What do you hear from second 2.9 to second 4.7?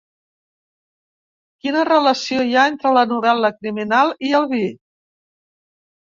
la novel·la criminal i el vi?